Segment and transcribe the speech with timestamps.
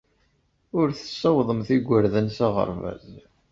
[0.79, 3.07] Ur tessawaḍemt igerdan s aɣerbaz.